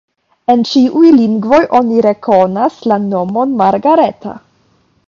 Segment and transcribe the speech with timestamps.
[0.53, 4.37] En ĉiuj lingvoj oni rekonas la nomon Margareta.